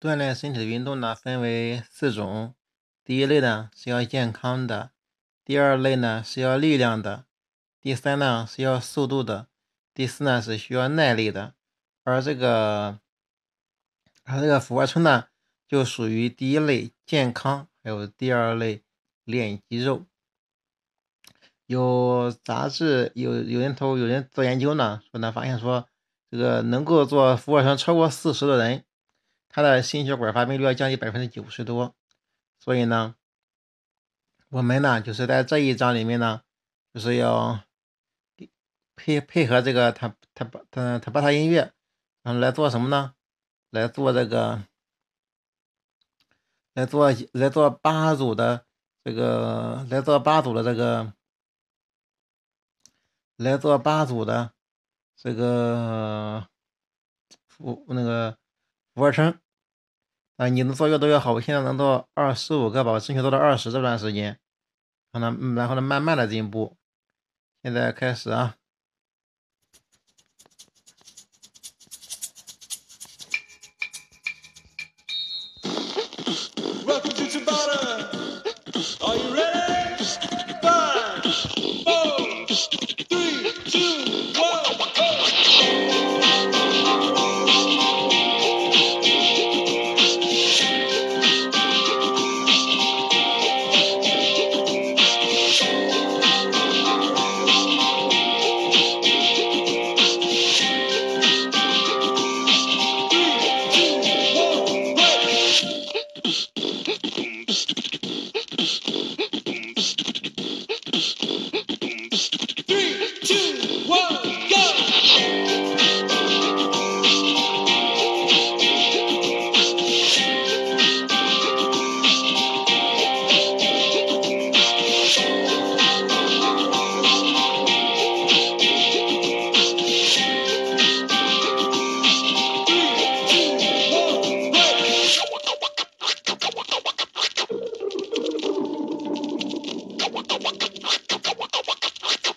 [0.00, 2.54] 锻炼身体的运动呢，分为四种。
[3.04, 4.92] 第一类呢是要健康的，
[5.44, 7.26] 第二类呢是要力量的，
[7.82, 9.48] 第三呢是要速度的，
[9.92, 11.52] 第四呢是需要耐力的。
[12.02, 12.98] 而这个，
[14.24, 15.26] 而这个俯卧撑呢，
[15.68, 18.82] 就属于第一类健康，还有第二类
[19.24, 20.06] 练肌肉。
[21.66, 25.86] 有杂志有有人头有人做研究呢，说呢发现说，
[26.30, 28.84] 这个能够做俯卧撑超过四十的人，
[29.50, 31.94] 他的心血管发病率要降低百分之九十多。
[32.58, 33.16] 所以呢，
[34.48, 36.40] 我们呢就是在这一章里面呢，
[36.94, 37.62] 就是要
[38.96, 41.72] 配配合这个他他他他把他音乐，
[42.22, 43.14] 然后来做什么呢？
[43.68, 44.64] 来做这个，
[46.72, 48.64] 来做来做八组的
[49.04, 51.12] 这个，来做八组的这个。
[53.40, 54.52] 来做八组的
[55.16, 56.46] 这个
[57.56, 58.36] 我 那个
[59.00, 59.40] 俯卧撑
[60.36, 61.32] 啊，你能做越多越好。
[61.32, 64.38] 我现在能做二十五个吧，我争取做到二十这段时间，
[65.10, 66.76] 然后呢，然后呢，慢慢的进步。
[67.62, 68.59] 现在开始啊。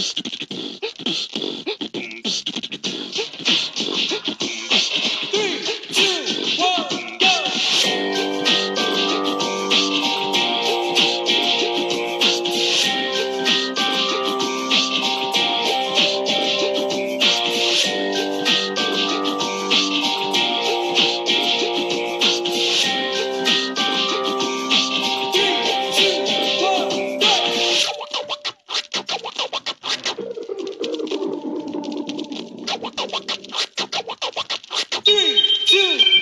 [0.00, 1.39] えっ?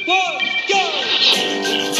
[0.08, 0.38] One,
[0.70, 1.97] go!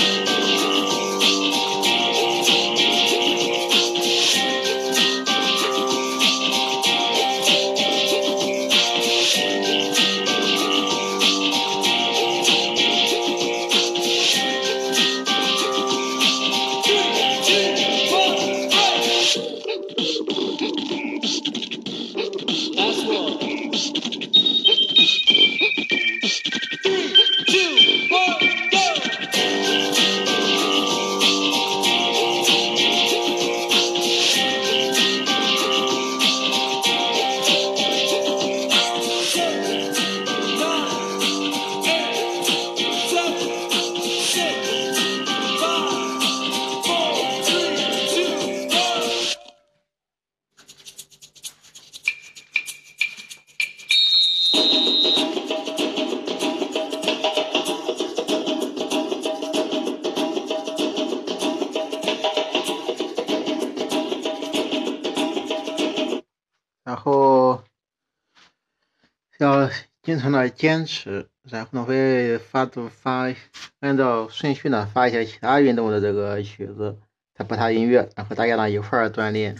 [69.39, 69.71] 要
[70.03, 73.33] 经常的坚持，然后呢会发度发
[73.79, 76.99] 按照顺序呢发一些其他运动的这个曲子，
[77.37, 79.57] 再播他音乐，然后大家呢一块儿锻炼。